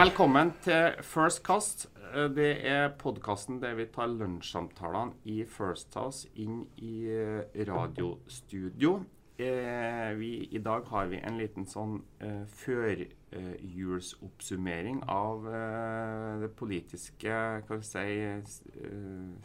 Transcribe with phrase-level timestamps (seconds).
[0.00, 1.90] Velkommen til First Cast.
[2.14, 9.04] Eh, Det er podkasten der vi tar lunsjsamtalene i First House inn i eh, radiostudio.
[9.36, 17.60] Eh, vi, I dag har vi en liten sånn uh, førjulsoppsummering av uh, det politiske
[17.68, 18.40] hva vi si,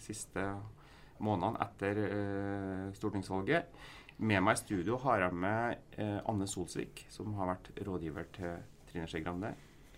[0.07, 0.39] siste
[1.19, 1.99] månedene etter
[2.95, 3.67] stortingsvalget.
[4.23, 8.55] Med meg i studio har jeg med Anne Solsvik, som har vært rådgiver til
[8.87, 9.51] Trine Skei Grande.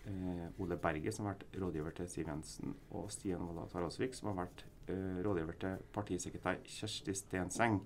[0.08, 2.76] Eh, Ole Berge, som har vært rådgiver til Siv Jensen.
[2.96, 7.82] Og Stian Walla Tarasvik, som har vært eh, rådgiver til partisekretær Kjersti Stenseng.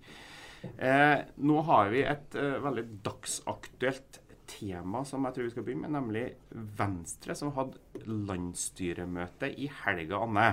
[0.77, 4.21] Eh, nå har vi et eh, veldig dagsaktuelt
[4.51, 6.25] tema som jeg tror vi skal begynne med, nemlig
[6.77, 10.49] Venstre, som hadde landsstyremøte i helga, Anne.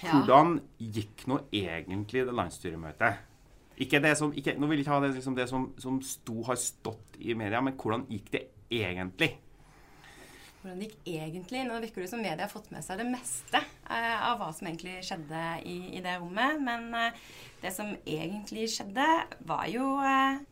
[0.00, 3.26] Hvordan gikk nå egentlig det landsstyremøtet?
[3.80, 6.40] Ikke det som, ikke, nå vil jeg ikke ha det, liksom det som, som sto,
[6.48, 9.34] har stått i media, men hvordan gikk det egentlig?
[10.60, 11.62] Hvordan det gikk egentlig?
[11.64, 14.68] Nå virker det som media har fått med seg det meste eh, av hva som
[14.68, 16.60] egentlig skjedde i, i det rommet.
[16.60, 17.20] Men eh,
[17.62, 19.06] det som egentlig skjedde,
[19.48, 20.42] var jo eh,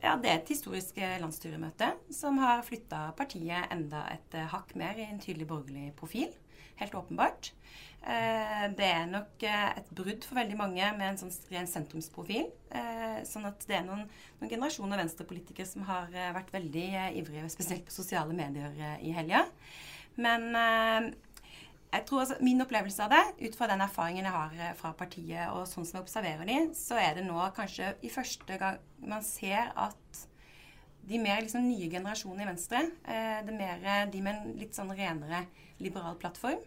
[0.00, 4.72] ja, det er et historisk eh, landsstyremøte som har flytta partiet enda et eh, hakk
[4.80, 6.32] mer i en tydelig borgerlig profil.
[6.80, 7.50] Helt åpenbart.
[8.00, 12.48] Eh, det er nok et brudd for veldig mange med en sånn ren sentrumsprofil.
[13.28, 14.06] Sånn at det er noen,
[14.40, 16.86] noen generasjoner venstrepolitikere som har vært veldig
[17.18, 18.72] ivrige, spesielt på sosiale medier
[19.04, 19.42] i helga.
[20.20, 20.48] Men
[21.90, 24.92] jeg tror altså, Min opplevelse av det, ut fra den erfaringen jeg har eh, fra
[24.96, 28.80] partiet, og sånn som jeg observerer de, så er det nå kanskje i første gang
[29.02, 30.26] man ser at
[31.10, 35.46] de mer liksom nye generasjonene i Venstre, eh, mer, de med en litt sånn renere
[35.80, 36.60] liberal plattform,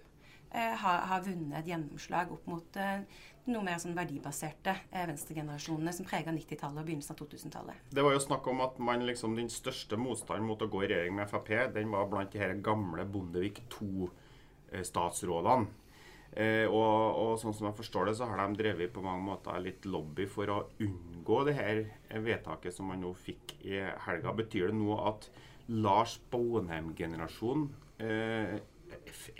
[0.51, 3.05] eh, har, har vunnet et gjennomslag opp mot eh,
[3.51, 7.87] noe mer sånn verdibaserte eh, venstregenerasjonene som prega 90-tallet og begynnelsen av 2000-tallet.
[7.91, 10.91] Det var jo snakk om at man liksom, den største motstanden mot å gå i
[10.91, 14.19] regjering med Frp, den var blant de her gamle Bondevik II-statsrådene.
[16.33, 19.59] Eh, og, og sånn som jeg forstår det, så har de drevet på mange måter
[19.61, 21.81] litt lobby for å unngå det her
[22.25, 24.33] vedtaket som man nå fikk i helga.
[24.37, 25.29] Betyr det nå at
[25.69, 27.69] Lars Bonheim-generasjonen
[28.01, 28.57] eh,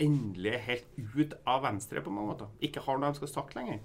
[0.02, 2.54] endelig er helt ut av Venstre på mange måter?
[2.64, 3.82] Ikke har noe de skal sagt lenger?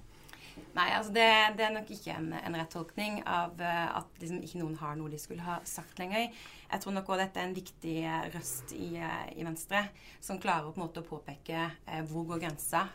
[0.75, 1.25] Nei, altså det,
[1.58, 4.97] det er nok ikke en, en rett tolkning av uh, at liksom ikke noen har
[5.00, 6.30] noe de skulle ha sagt lenger.
[6.70, 9.81] Jeg tror nok òg dette er en viktig eh, røst i, uh, i Venstre,
[10.22, 12.86] som klarer på en måte å påpeke uh, hvor går grensa,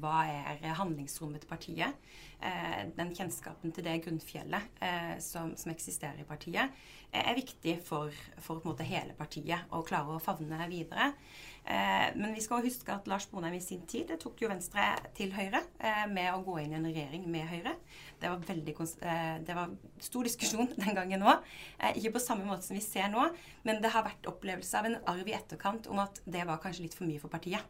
[0.00, 2.04] hva er handlingsrommet til partiet.
[2.98, 4.82] Den kjennskapen til det grunnfjellet
[5.24, 6.74] som, som eksisterer i partiet,
[7.14, 8.12] er viktig for,
[8.44, 11.12] for hele partiet å klare å favne videre.
[11.64, 14.84] Eh, men vi skal huske at Lars Bonheim i sin tid det tok jo Venstre
[15.16, 17.72] til Høyre eh, med å gå inn i en regjering med Høyre.
[18.20, 19.72] Det var, veldig, eh, det var
[20.04, 21.46] stor diskusjon den gangen òg.
[21.94, 23.24] Ikke på samme måte som vi ser nå,
[23.64, 26.84] men det har vært opplevelse av en arv i etterkant om at det var kanskje
[26.84, 27.64] litt for mye for partiet.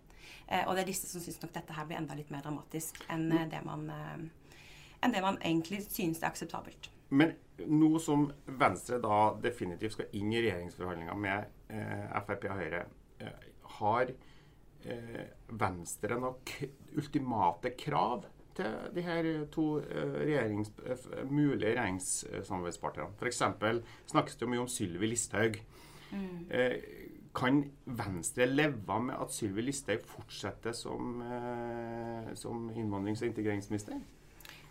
[0.64, 3.30] Og det er disse som syns nok dette her blir enda litt mer dramatisk enn
[3.48, 6.90] det man, enn det man egentlig synes er akseptabelt.
[7.14, 7.34] Men
[7.70, 12.80] nå som Venstre da definitivt skal inn i regjeringsforhandlinger med eh, Frp og Høyre,
[13.22, 13.44] eh,
[13.78, 14.12] har
[14.84, 16.54] eh, Venstre nok
[16.96, 23.16] ultimate krav til de her to eh, regjerings, eh, mulige regjeringssamarbeidspartnerne?
[23.18, 23.42] F.eks.
[24.12, 25.58] snakkes det jo mye om Sylvi Listhaug.
[26.14, 26.76] Eh,
[27.34, 33.98] kan Venstre leve med at Sylvi Listhaug fortsetter som, eh, som innvandrings- og integreringsminister?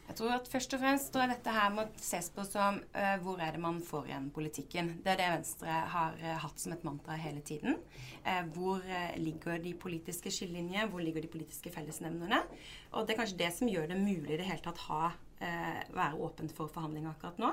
[0.07, 3.15] Jeg tror at Først og fremst tror jeg dette her må ses på som uh,
[3.23, 4.91] hvor er det man får igjen politikken.
[5.03, 7.79] Det er det Venstre har uh, hatt som et mantra hele tiden.
[8.25, 8.83] Uh, hvor
[9.17, 10.89] ligger de politiske skillelinjene?
[10.91, 12.43] Hvor ligger de politiske fellesnevnerne?
[12.91, 15.13] Og det er kanskje det som gjør det mulig i det hele tatt ha,
[15.43, 17.49] være åpent for forhandling akkurat nå.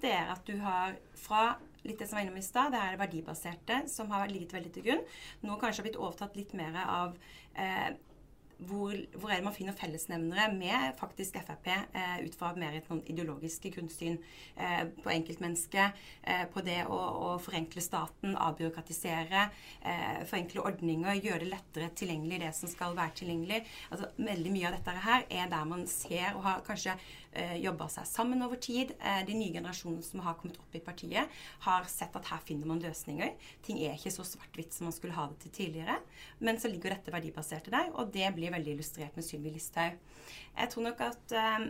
[0.00, 1.42] Det er at du har fra
[1.84, 4.72] litt det som var innom i stad, det er det verdibaserte som har ligget veldig
[4.72, 5.02] til grunn.
[5.44, 7.18] Nå kanskje har blitt overtatt litt mer av
[8.58, 12.88] hvor, hvor er det man finner fellesnevnere med faktisk Frp eh, ut fra mer et
[13.10, 14.16] ideologisk grunnsyn
[14.56, 19.44] eh, på enkeltmennesket, eh, på det å, å forenkle staten, avbyråkratisere,
[19.82, 23.62] eh, forenkle ordninger, gjøre det lettere tilgjengelig det som skal være tilgjengelig.
[23.90, 26.96] Altså, veldig mye av dette her er der man ser og har kanskje
[27.36, 28.94] eh, jobba seg sammen over tid.
[29.00, 31.36] Eh, de nye generasjonene som har kommet opp i partiet,
[31.66, 33.34] har sett at her finner man løsninger.
[33.66, 35.98] Ting er ikke så svart-hvitt som man skulle ha det til tidligere.
[36.40, 39.98] Men så ligger dette verdibaserte der, og det blir veldig illustrert med Sylvi Listhaug.
[40.56, 41.66] Jeg tror nok at eh,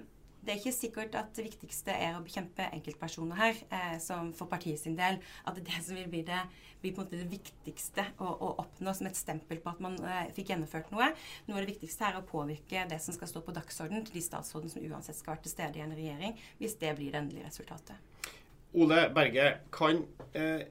[0.46, 4.46] det er ikke sikkert at det viktigste er å bekjempe enkeltpersoner her, eh, som for
[4.50, 5.18] partiet sin del.
[5.42, 6.38] At det er det som vil bli det,
[6.82, 9.98] blir på en måte det viktigste å, å oppnå som et stempel på at man
[10.06, 11.10] eh, fikk gjennomført noe.
[11.48, 14.26] Noe av det viktigste er å påvirke det som skal stå på dagsordenen til de
[14.28, 17.50] statsrådene som uansett skal være til stede i en regjering, hvis det blir det endelige
[17.50, 17.98] resultatet.
[18.72, 20.02] Ole Berge, kan
[20.32, 20.66] eh,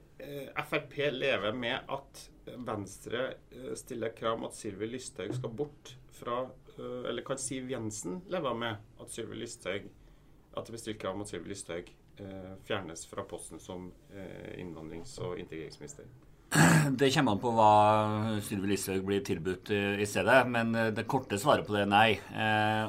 [0.68, 6.44] Frp leve med at Venstre eh, stiller krav om at Sylvi Lysthaug skal bort fra
[6.78, 9.88] eh, Eller kan Siv Jensen leve med at Sylvi Lysthaug
[10.56, 11.90] at det blir stilt krav om at Sylvi Lysthaug
[12.22, 13.90] eh, fjernes fra posten som
[14.56, 16.06] innvandrings- og integreringsminister?
[16.96, 17.72] Det kommer an på hva
[18.46, 20.38] Sylvi Listhaug blir tilbudt i stedet.
[20.48, 22.14] Men det korte svaret på det er nei.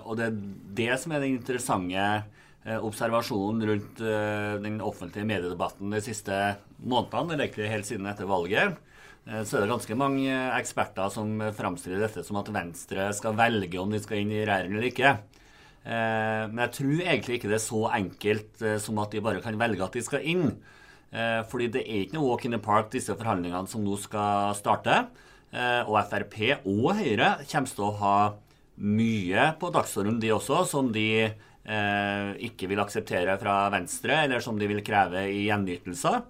[0.05, 0.37] Og det er
[0.79, 2.05] det som er det interessante
[2.67, 4.01] observasjonen rundt
[4.63, 6.35] den offentlige mediedebatten de siste
[6.83, 8.75] månedene, eller egentlig helt siden etter valget.
[9.27, 13.81] Eh, så er det ganske mange eksperter som framstiller dette som at Venstre skal velge
[13.81, 15.13] om de skal inn i regjering eller ikke.
[15.83, 19.43] Eh, men jeg tror egentlig ikke det er så enkelt eh, som at de bare
[19.43, 20.49] kan velge at de skal inn.
[21.07, 24.97] Fordi det er ikke noe walk in the park, disse forhandlingene som nå skal starte.
[25.87, 26.35] Og Frp
[26.67, 28.17] og Høyre kommer til å ha
[28.75, 31.31] mye på dagsordenen, de også, som de
[31.67, 36.21] ikke vil akseptere fra Venstre, eller som de vil kreve i gjenytelser.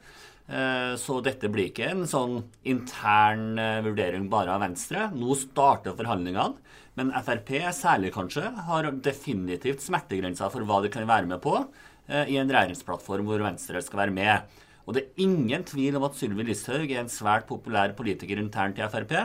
[0.48, 2.38] Eh, så dette blir ikke en sånn
[2.72, 5.10] intern eh, vurdering bare av Venstre.
[5.12, 6.56] Nå starter forhandlingene.
[6.98, 12.32] Men Frp, særlig kanskje, har definitivt smertegrensa for hva de kan være med på eh,
[12.32, 14.56] i en regjeringsplattform hvor Venstre skal være med.
[14.88, 18.80] Og det er ingen tvil om at Sylvi Listhaug er en svært populær politiker internt
[18.80, 19.18] i Frp.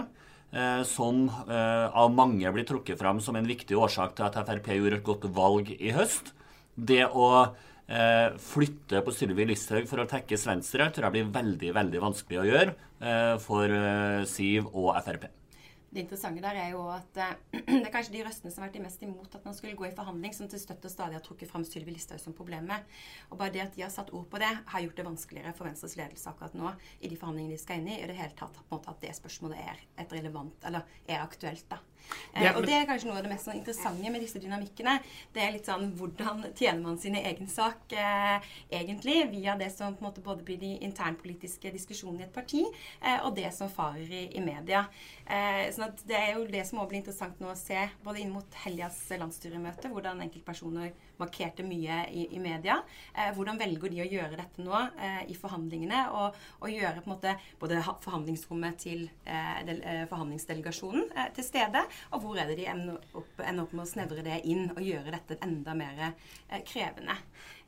[0.85, 5.07] Som av mange blir trukket fram som en viktig årsak til at Frp gjorde et
[5.07, 6.35] godt valg i høst.
[6.77, 7.29] Det å
[7.89, 12.41] eh, flytte på Sylvi Listhaug for å tekkes Venstre tror jeg blir veldig veldig vanskelig
[12.41, 15.29] å gjøre eh, for eh, Siv og Frp.
[15.93, 17.35] Det interessante der er jo at eh,
[17.69, 19.91] det er kanskje de røstene som har vært de mest imot at man skulle gå
[19.91, 22.89] i forhandling, som til støtte stadig har trukket fram Sylvi Listhaug som problemet.
[23.29, 25.69] Og bare det at de har satt ord på det, har gjort det vanskeligere for
[25.69, 28.57] Venstres ledelse akkurat nå i de forhandlingene de skal inn i, i det hele tatt
[28.57, 31.69] på en måte at det spørsmålet er et relevant, eller er aktuelt.
[31.69, 31.83] da.
[32.33, 34.97] Eh, og det er kanskje noe av det mest sånn interessante med disse dynamikkene.
[35.35, 39.97] Det er litt sånn hvordan tjener man sin egen sak eh, egentlig via det som
[39.97, 42.65] på en måte både blir de internpolitiske diskusjonene i et parti,
[43.01, 44.87] eh, og det som farer i, i media.
[45.27, 48.25] Eh, sånn at Det er jo det som også blir interessant nå å se, både
[48.25, 52.81] inn mot helgas landsstyremøte, hvordan enkeltpersoner markerte mye i, i media.
[53.15, 57.11] Eh, hvordan velger de å gjøre dette nå eh, i forhandlingene, og, og, gjøre på
[57.11, 62.51] en måte både forhandlingsrommet til eh, del, eh, forhandlingsdelegasjonen eh, til stede, og hvor er
[62.51, 65.75] det de ender opp, ender opp, med å snevre det inn og gjøre dette enda
[65.77, 66.05] mer
[66.69, 67.17] krevende.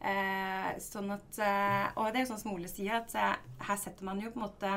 [0.05, 3.79] Eh, sånn at, eh, og det er jo sånn som Ole sier, at eh, her
[3.81, 4.73] setter man jo på en måte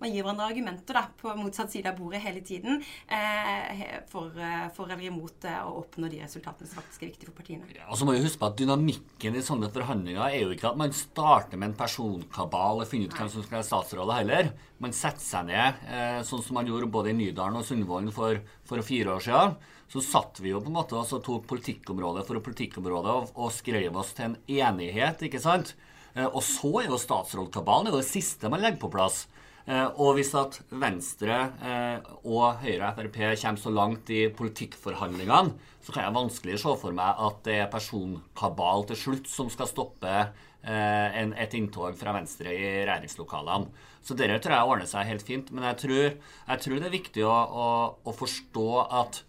[0.00, 2.78] Man gir hverandre argumenter da, på motsatt side av bordet hele tiden
[3.12, 7.28] eh, for, eh, for, eller imot eh, å oppnå de resultatene som faktisk er viktige
[7.28, 7.68] for partiene.
[7.76, 10.70] Ja, og så må vi huske på at Dynamikken i sånne forhandlinger er jo ikke
[10.70, 14.50] at man starter med en personkabal og finner ut hvem som skal være statsråder heller.
[14.80, 15.84] Man setter seg ned,
[16.28, 19.60] sånn som man gjorde både i Nydalen og Sundvolden for, for fire år siden
[19.90, 23.96] så satt vi jo på en måte og tok politikkområde for politikkområde og, og skrev
[23.98, 25.74] oss til en enighet, ikke sant?
[26.14, 29.24] Eh, og så er jo statsrådkabalen det, det siste man legger på plass.
[29.66, 35.56] Eh, og hvis at Venstre eh, og Høyre og Frp kommer så langt i politikkforhandlingene,
[35.82, 39.70] så kan jeg vanskelig se for meg at det er personkabal til slutt som skal
[39.70, 40.14] stoppe
[40.60, 43.70] en, et inntog fra Venstre i regjeringslokalene.
[44.04, 45.48] Så det tror jeg ordner seg helt fint.
[45.56, 47.68] Men jeg tror, jeg tror det er viktig å, å,
[48.04, 48.66] å forstå
[49.00, 49.22] at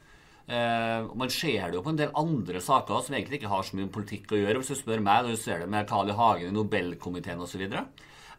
[0.48, 3.78] Eh, man ser det jo på en del andre saker som egentlig ikke har så
[3.78, 4.62] mye med politikk å gjøre.
[4.62, 6.18] Hvis du spør meg, når du ser det med Carl I.
[6.18, 7.68] Hagen i Nobelkomiteen osv.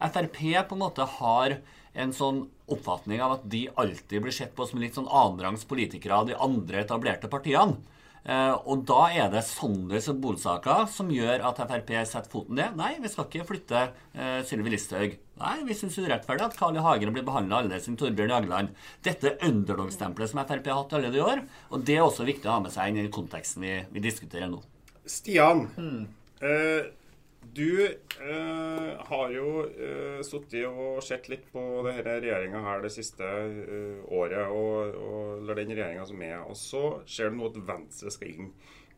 [0.03, 1.59] Frp på en måte har
[1.93, 6.17] en sånn oppfatning av at de alltid blir sett på som litt sånn annenrangs politikere
[6.17, 7.79] av de andre etablerte partiene.
[8.23, 12.77] Eh, og da er det sånne symbolsaker som gjør at Frp setter foten ned.
[12.79, 15.17] Nei, vi skal ikke flytte uh, Sylvi Listhaug.
[15.43, 16.85] Nei, vi syns urettferdig at Carl I.
[16.85, 18.73] Hagen blir behandla annerledes enn Torbjørn Jagland.
[19.03, 21.43] Dette er underdog-stempelet som Frp har hatt i alle de år,
[21.75, 24.05] og det er også viktig å ha med seg inn i den konteksten vi, vi
[24.07, 24.63] diskuterer nå.
[25.11, 26.03] Stian, mm.
[26.47, 26.93] uh,
[27.43, 33.27] du eh, har jo eh, sittet og sett litt på denne regjeringa her det siste
[33.27, 36.39] eh, året, og, og, eller den regjeringa som er.
[36.47, 38.51] Og så ser du nå at Venstre skal inn.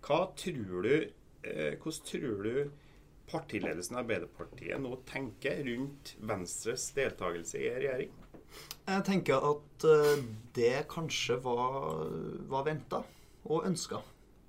[0.04, 0.94] Hva tror du,
[1.48, 2.60] eh, hvordan tror du
[3.32, 8.12] partiledelsen av Arbeiderpartiet nå tenker rundt Venstres deltakelse i regjering?
[8.84, 9.84] Jeg tenker at
[10.54, 12.04] det kanskje var,
[12.46, 13.00] var venta
[13.48, 13.98] og ønska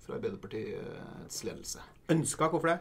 [0.05, 1.83] fra Arbeiderpartiets ledelse.
[2.12, 2.50] Ønska?
[2.53, 2.79] Hvorfor det?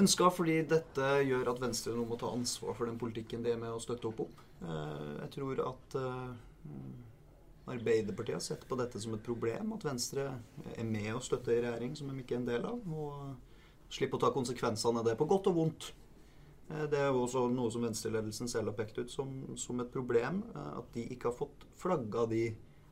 [0.00, 3.60] Ønska fordi dette gjør at Venstre nå må ta ansvar for den politikken de er
[3.60, 4.36] med å støtte opp om.
[4.64, 6.30] Eh, jeg tror at eh,
[7.74, 9.74] Arbeiderpartiet har sett på dette som et problem.
[9.76, 10.30] At Venstre
[10.74, 12.80] er med og støtter en regjering som de ikke er en del av.
[12.82, 15.92] Og slipper å ta konsekvensene av det, på godt og vondt.
[16.72, 19.92] Eh, det er jo også noe som venstreledelsen selv har pekt ut som, som et
[19.94, 20.42] problem.
[20.74, 22.48] At de ikke har fått flagga de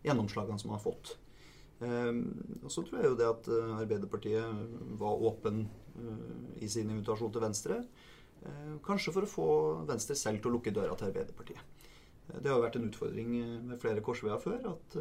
[0.07, 1.17] gjennomslagene som de har fått.
[1.83, 2.23] Ehm,
[2.63, 5.65] og så tror jeg jo det at eh, Arbeiderpartiet var åpen
[5.99, 7.81] eh, i sin invitasjon til Venstre.
[8.43, 9.49] Eh, kanskje for å få
[9.89, 11.81] Venstre selv til å lukke døra til Arbeiderpartiet.
[12.33, 13.33] Det har vært en utfordring
[13.67, 14.61] med flere korsveier før.
[14.71, 14.95] At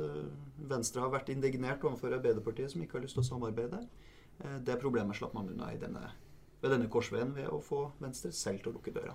[0.68, 3.78] Venstre har vært indignert overfor Arbeiderpartiet, som ikke har lyst til å samarbeide.
[4.66, 6.02] Det problemet slapp man unna denne,
[6.60, 9.14] ved denne korsveien ved å få Venstre selv til å lukke døra.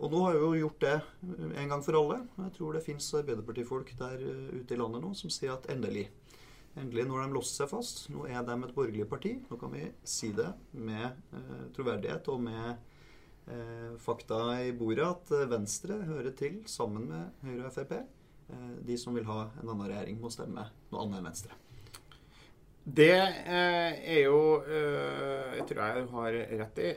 [0.00, 0.96] Og nå har vi jo gjort det
[1.60, 2.18] en gang for alle.
[2.48, 6.08] Jeg tror det fins Arbeiderpartifolk der ute i landet nå som sier at endelig.
[6.78, 8.04] Endelig, nå har de låst seg fast.
[8.14, 9.34] Nå er de et borgerlig parti.
[9.50, 12.68] Nå kan vi si det med eh, troverdighet og med
[13.50, 17.96] eh, fakta i bordet at eh, Venstre hører til sammen med Høyre og Frp.
[17.98, 21.58] Eh, de som vil ha en annen regjering, må stemme noe annet enn Venstre.
[22.80, 26.94] Det eh, er jo eh, Jeg tror jeg har rett i.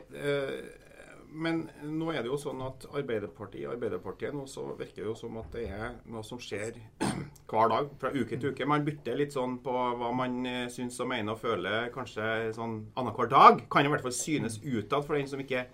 [1.34, 5.34] Men nå er det jo sånn at Arbeiderpartiet, Arbeiderpartiet nå så virker det jo som
[5.40, 6.76] at det er noe som skjer
[7.50, 8.68] hver dag, fra uke til uke.
[8.70, 12.76] Man bytter litt sånn på hva man eh, syns og mener og føler kanskje sånn
[12.94, 13.64] annenhver dag.
[13.72, 15.64] Kan i hvert fall synes utad for den som ikke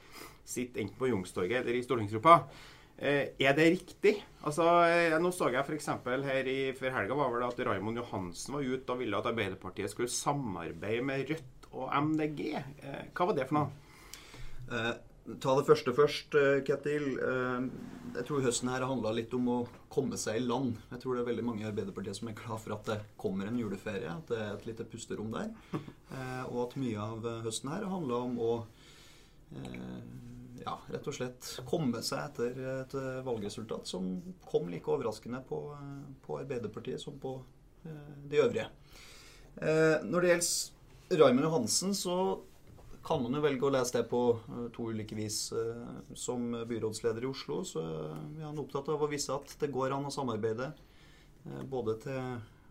[0.48, 2.38] sitter enten på Youngstorget eller i stortingsgruppa.
[2.96, 4.14] Eh, er det riktig?
[4.40, 5.90] Altså, eh, Nå så jeg f.eks.
[6.08, 9.92] her i, før helga var vel at Raymond Johansen var ute og ville at Arbeiderpartiet
[9.92, 12.42] skulle samarbeide med Rødt og MDG.
[13.12, 14.90] Hva var det for noe?
[15.38, 17.04] Ta det første først, eh, Ketil.
[17.22, 17.66] Eh,
[18.16, 19.58] jeg tror høsten her handla litt om å
[19.92, 20.78] komme seg i land.
[20.90, 23.46] Jeg tror det er veldig mange i Arbeiderpartiet som er glad for at det kommer
[23.46, 24.10] en juleferie.
[24.10, 25.52] At det er et lite pusterom der.
[26.10, 28.54] Eh, og at mye av høsten her handla om å
[30.58, 34.08] ja, rett og slett komme seg etter et valgresultat som
[34.42, 35.60] kom like overraskende på,
[36.26, 37.36] på Arbeiderpartiet som på
[38.26, 38.66] de øvrige.
[39.54, 42.18] Når det gjelder Raymond Johansen, så
[43.02, 45.38] kan man jo velge å lese det på eh, to ulike vis.
[45.56, 49.96] Eh, som byrådsleder i Oslo så er han opptatt av å vise at det går
[49.96, 52.20] an å samarbeide eh, både til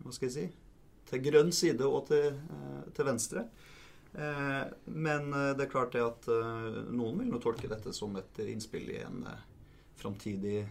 [0.00, 0.46] hva skal jeg si,
[1.10, 2.38] til grønn side og til,
[2.96, 3.42] til venstre.
[4.88, 6.24] Men det er klart det at
[6.88, 9.20] noen vil nå tolke dette som et innspill i en
[10.00, 10.64] framtidig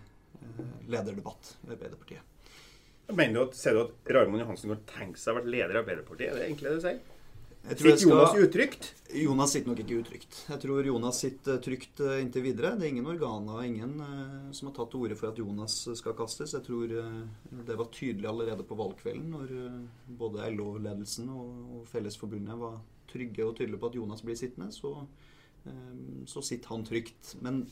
[0.89, 2.49] lederdebatt i Arbeiderpartiet.
[3.13, 5.81] Mener du at, Ser du at Raymond Johansen kan tenke seg å være leder i
[5.83, 6.33] Arbeiderpartiet?
[6.33, 7.18] Er det egentlig det du sier?
[7.67, 8.95] Sitter Jonas utrygt?
[9.13, 10.37] Jonas sitter nok ikke utrygt.
[10.47, 12.71] Jeg tror Jonas sitter trygt eh, inntil videre.
[12.77, 16.15] Det er ingen organer ingen uh, som har tatt til orde for at Jonas skal
[16.17, 16.53] kastes.
[16.55, 16.93] Jeg tror
[17.67, 19.53] det var tydelig allerede på valgkvelden, når
[20.21, 24.71] både LO-ledelsen og, Fellesforbundet var trygge og tydelige på at Jonas blir sittende.
[24.73, 24.93] Så,
[26.29, 27.35] så sitter han trygt.
[27.43, 27.63] Men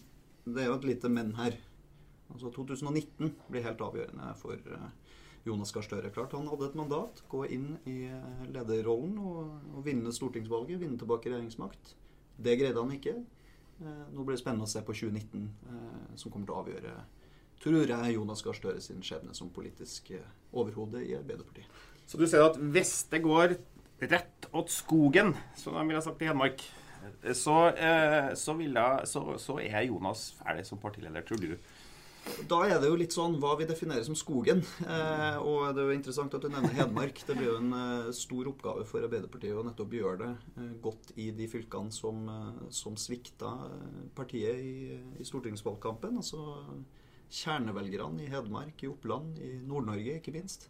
[0.46, 1.58] det er jo et lite men her.
[2.34, 4.60] Altså 2019 blir helt avgjørende for
[5.48, 6.12] Jonas Gahr Støre.
[6.14, 7.22] Klart han hadde et mandat.
[7.32, 10.82] Gå inn i eh, lederrollen og, og vinne stortingsvalget.
[10.84, 11.94] Vinne tilbake regjeringsmakt.
[12.38, 13.16] Det greide han ikke.
[13.82, 16.98] Eh, nå blir det spennende å se på 2019, eh, som kommer til å avgjøre
[17.58, 20.12] tror jeg Jonas Gahr Støre sin skjebne som politisk
[20.54, 21.66] overhode i Arbeiderpartiet.
[22.06, 23.56] Så du ser at det går
[23.98, 26.62] rett åt skogen, som de ville sagt i Hedmark,
[27.34, 27.58] så,
[28.36, 31.56] så, jeg, så, så er Jonas ferdig som partileder, tror du?
[32.48, 34.62] Da er det jo litt sånn hva vi definerer som skogen.
[34.88, 37.20] Eh, og det er jo interessant at du nevner Hedmark.
[37.28, 40.30] Det blir jo en eh, stor oppgave for Arbeiderpartiet å nettopp gjøre det
[40.62, 46.20] eh, godt i de fylkene som, eh, som svikta eh, partiet i, i, stortingsvalgkampen.
[46.22, 46.42] Altså
[47.42, 50.70] kjernevelgerne i Hedmark, i Oppland, i Nord-Norge ikke minst.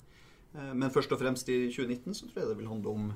[0.54, 3.10] Eh, men først og fremst i 2019 så tror jeg det vil handle om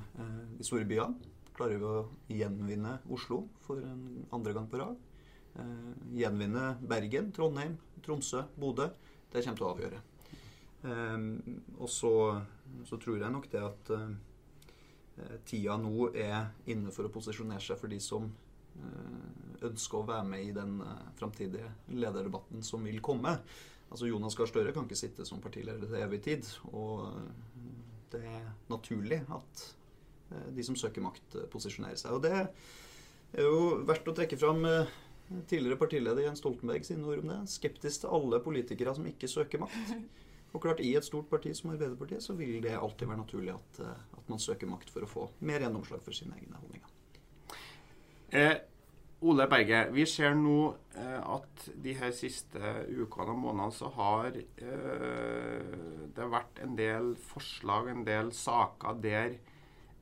[0.58, 1.32] de store byene.
[1.52, 5.11] Klarer vi å gjenvinne Oslo for en andre gang på rad?
[5.58, 8.88] Eh, gjenvinne Bergen, Trondheim, Tromsø, Bodø.
[9.32, 9.98] Det kommer til å avgjøre.
[10.88, 11.26] Eh,
[11.78, 12.12] og så,
[12.88, 17.80] så, tror jeg nok det at eh, tida nå er inne for å posisjonere seg
[17.80, 18.30] for de som
[19.62, 20.78] ønsker å være med i den
[21.18, 23.34] framtidige lederdebatten som vil komme.
[23.92, 26.48] Altså Jonas Gahr Støre kan ikke sitte som partileder til evig tid.
[26.72, 27.04] Og
[28.14, 29.66] det er naturlig at
[30.56, 32.16] de som søker makt, posisjonerer seg.
[32.16, 34.64] Og det er jo verdt å trekke fram
[35.48, 37.38] Tidligere partileder Jens Stoltenberg sine ord om det.
[37.52, 39.94] Skeptisk til alle politikere som ikke søker makt.
[40.52, 43.78] Og klart, I et stort parti som Arbeiderpartiet så vil det alltid være naturlig at,
[43.80, 46.90] eh, at man søker makt for å få mer gjennomslag for sine egne holdninger.
[48.32, 48.58] Eh,
[49.22, 52.58] Ole Berge, vi ser nå eh, at de her siste
[52.90, 59.36] ukene og månedene så har eh, det vært en del forslag, en del saker der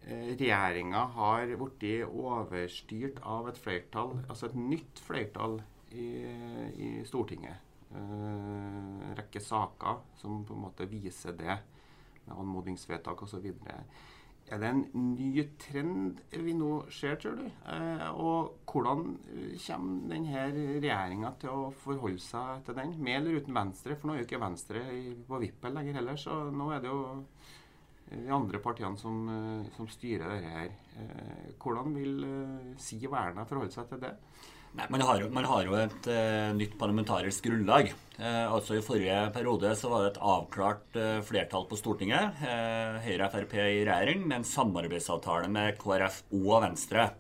[0.06, 5.60] regjeringa har blitt overstyrt av et flertall, altså et nytt flertall
[5.92, 6.08] i,
[6.76, 7.66] i Stortinget.
[7.90, 11.58] Eh, en rekke saker som på en måte viser det,
[12.26, 13.46] med anmodningsvedtak osv.
[14.50, 14.82] Er det en
[15.16, 17.46] ny trend vi nå ser, tror du?
[17.46, 19.14] Eh, og hvordan
[19.64, 22.96] kommer denne regjeringa til å forholde seg til den?
[22.98, 23.96] Med eller uten Venstre?
[23.98, 24.84] For nå er jo ikke Venstre
[25.26, 27.02] på vippen lenger heller, så nå er det jo
[28.10, 30.70] de andre partiene som, eh, som styrer dette her.
[30.98, 34.14] Eh, hvordan vil eh, Siv Erna forholde seg til det?
[34.70, 37.88] Nei, man, har, man har, jo et uh, nytt parlamentarisk grunnlag.
[38.20, 42.38] Uh, altså I forrige periode så var det et avklart uh, flertall på Stortinget.
[43.02, 47.10] Høyre og Frp i regjering med en samarbeidsavtale med KrF og Venstre.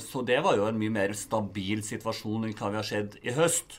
[0.00, 3.32] så det var jo en mye mer stabil situasjon enn hva vi har sett i
[3.36, 3.78] høst.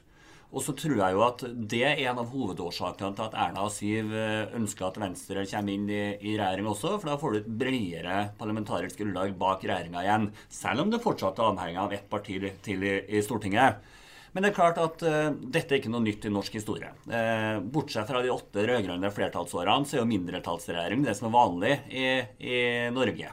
[0.55, 1.41] Og så tror jeg jo at
[1.73, 5.75] det er en av hovedårsakene til at Erna og Siv eh, ønsker at Venstre kommer
[5.75, 10.05] inn i, i regjering også, for da får du et bredere parlamentarisk grunnlag bak regjeringa
[10.05, 10.29] igjen.
[10.47, 13.83] Selv om det fortsatt er avhengig av ett parti til i, i, Stortinget.
[14.31, 16.91] Men det er klart at uh, dette er ikke noe nytt i norsk historie.
[17.09, 21.73] Uh, bortsett fra de åtte rød-grønne flertallsårene, så er jo mindretallsregjering det som er vanlig
[21.89, 22.59] i, i
[22.93, 23.31] Norge.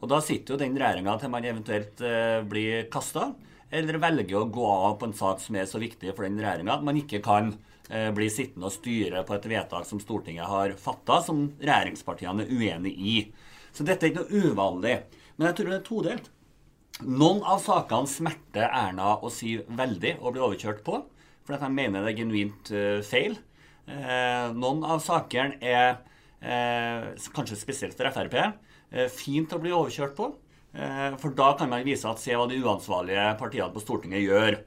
[0.00, 3.34] Og da sitter jo den regjeringa til man eventuelt uh, blir kasta
[3.70, 6.76] eller velger å gå av på en sak som er så viktig for den regjeringa
[6.76, 7.54] at man ikke kan
[7.90, 12.54] eh, bli sittende og styre på et vedtak som Stortinget har fatta, som regjeringspartiene er
[12.54, 13.16] uenig i.
[13.74, 14.96] Så dette er ikke noe uvanlig.
[15.36, 16.30] Men jeg tror det er todelt.
[17.04, 21.02] Noen av sakene smerter Erna og Siv veldig å bli overkjørt på,
[21.44, 23.36] fordi de mener det er genuint uh, feil.
[23.86, 25.98] Eh, noen av sakene er,
[26.42, 28.34] eh, kanskje spesielt for Frp,
[28.90, 30.34] eh, fint å bli overkjørt på.
[30.76, 34.58] Eh, for da kan man vise at se hva de uansvarlige partiene på Stortinget gjør.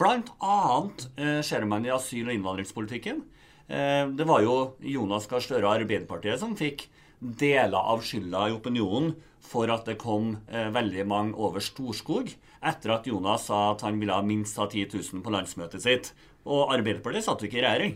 [0.00, 3.22] Blant annet eh, ser man i asyl- og innvandringspolitikken.
[3.68, 6.88] Eh, det var jo Jonas Gahr Støre og Arbeiderpartiet som fikk
[7.24, 12.30] deler av skylda i opinionen for at det kom veldig mange over Storskog,
[12.64, 16.10] etter at Jonas sa at han ville ha minst ha 10 000 på landsmøtet sitt.
[16.48, 17.94] Og Arbeiderpartiet satt jo ikke i regjering.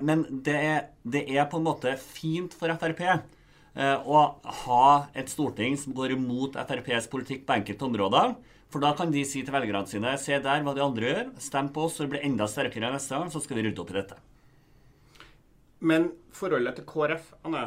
[0.00, 3.04] Men det er, det er på en måte fint for Frp
[3.72, 4.22] å
[4.64, 4.86] ha
[5.16, 8.34] et storting som går imot FrPs politikk på enkelte områder.
[8.72, 11.68] For da kan de si til velgerne sine se der hva de andre gjør, stem
[11.72, 13.98] på oss så det blir enda sterkere neste gang, så skal vi rydde opp i
[13.98, 14.16] dette.
[15.84, 17.66] Men forholdet til KrF, Anne,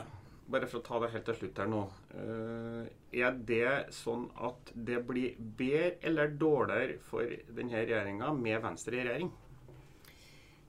[0.49, 1.81] bare for å ta det helt til slutt her nå.
[2.15, 2.89] Eh,
[3.21, 9.05] er det sånn at det blir bedre eller dårligere for denne regjeringa med Venstre i
[9.05, 9.33] regjering?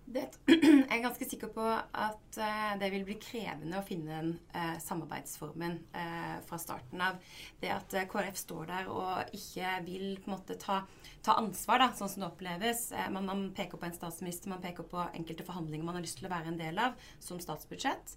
[0.06, 4.28] Det, jeg er ganske sikker på at uh, det vil bli krevende å finne den
[4.54, 7.18] uh, samarbeidsformen uh, fra starten av.
[7.58, 10.78] Det at KrF står der og ikke vil på en måte ta,
[11.26, 12.84] ta ansvar, da, sånn som det oppleves.
[13.10, 16.28] Man, man, peker på en statsminister, man peker på enkelte forhandlinger man har lyst til
[16.28, 18.14] å være en del av, som statsbudsjett.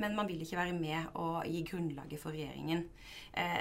[0.00, 2.86] men man vil ikke være med og gi grunnlaget for regjeringen.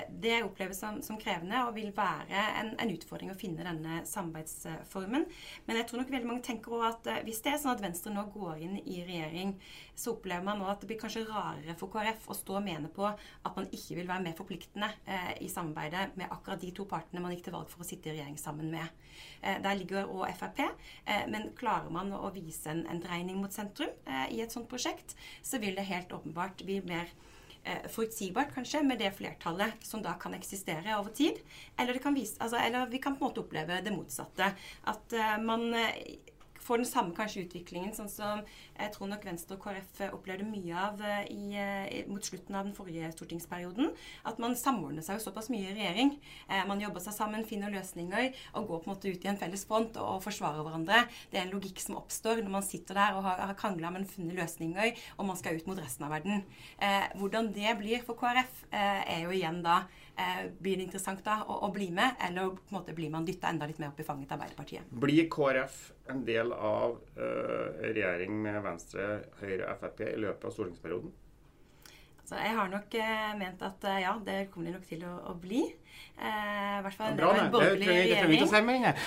[0.09, 5.27] det oppleves som, som, krevende og vil være en, en, utfordring å finne denne samarbeidsformen.
[5.67, 8.23] Men jeg tror nok veldig mange tenker også at hvis det sånn at Venstre nå
[8.33, 9.53] går inn i regjering,
[9.97, 12.91] så opplever man nå at det blir kanskje rarere for KrF å stå og mene
[12.93, 16.87] på at man ikke vil være mer forpliktende eh, i samarbeidet med akkurat de to
[16.89, 19.07] partene man gikk til valg for å sitte i regjering sammen med.
[19.41, 20.63] Eh, der ligger òg Frp.
[21.05, 24.69] Eh, men klarer man å vise en, en dreining mot sentrum eh, i et sånt
[24.69, 27.09] prosjekt, så vil det helt åpenbart bli mer
[27.63, 31.41] eh, forutsigbart, kanskje, med det flertallet som da kan eksistere over tid.
[31.79, 34.53] Eller, vise, altså, eller vi kan på en måte oppleve det motsatte.
[34.87, 35.69] At uh, man
[36.67, 38.43] får den samme kanskje utviklingen, sånn som
[38.77, 42.67] jeg tror nok Venstre og KrF opplevde mye av eh, i, i, mot slutten av
[42.67, 43.93] den forrige stortingsperioden.
[44.27, 46.13] At man samordner seg jo såpass mye i regjering.
[46.47, 49.39] Eh, man jobber seg sammen, finner løsninger og går på en måte ut i en
[49.39, 51.03] felles front og, forsvarer hverandre.
[51.31, 54.07] Det er en logikk som oppstår når man sitter der og har, har krangla, men
[54.09, 56.43] funnet løsninger, og man skal ut mot resten av verden.
[56.81, 59.83] Eh, hvordan det blir for KrF, eh, er jo igjen da
[60.17, 63.25] eh, Blir det interessant da å, å, bli med, eller på en måte blir man
[63.27, 64.89] dytta enda litt mer opp i fanget til Arbeiderpartiet?
[65.05, 65.79] Blir KrF
[66.13, 69.07] en del av eh, regjering med Venstre,
[69.41, 71.15] Høyre, og Frp i løpet av stortingsperioden?
[72.27, 75.13] Så jeg har nok eh, ment at uh, ja, det kommer de nok til å,
[75.31, 75.63] å bli.
[76.17, 77.45] I hvert fall Bra, det.
[77.53, 78.97] Det trenger vi ikke å si mer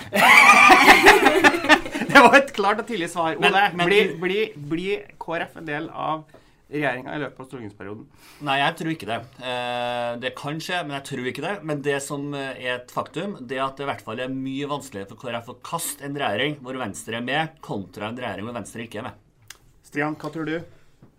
[2.11, 3.37] det var et klart og tydelig svar.
[3.39, 4.39] Ole, blir bli,
[4.71, 4.89] bli
[5.21, 6.25] KrF en del av
[6.71, 8.07] regjeringa i løpet av stortingsperioden?
[8.47, 9.19] Nei, jeg tror ikke det.
[9.43, 11.55] Eh, det kan skje, men jeg tror ikke det.
[11.67, 14.69] Men det som er et faktum, det er at det i hvert fall er mye
[14.71, 18.59] vanskeligere for KrF å kaste en regjering hvor Venstre er med, kontra en regjering hvor
[18.61, 19.57] Venstre ikke er med.
[19.87, 20.59] Stian, hva tror du?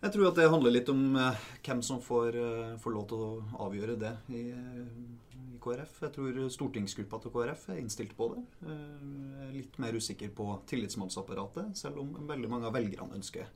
[0.01, 2.37] Jeg tror at det handler litt om uh, hvem som får,
[2.81, 3.31] får, lov til å
[3.67, 5.99] avgjøre det i, i, KrF.
[6.07, 8.45] Jeg tror stortingsgruppa til KrF er innstilt på det.
[8.65, 13.51] Uh, litt mer usikker på tillitsmannsapparatet, selv om veldig mange av velgerne ønsker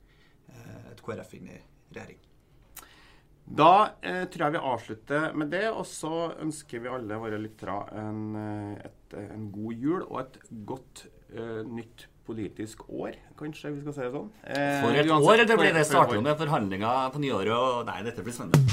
[0.92, 1.56] et KrF inn i
[1.92, 2.22] regjering.
[3.46, 7.78] Da eh, tror jeg vi avslutter med det, og så ønsker vi alle våre lyttere
[7.94, 13.94] en, eh, en, god jul og et godt eh, nytt politisk år, kanskje vi skal
[13.94, 14.30] si det sånn.
[14.42, 15.86] Eh, for et år eller blir det.
[15.86, 18.66] Starter jo med forhandlinger på nyåret, og nei, dette blir spennende.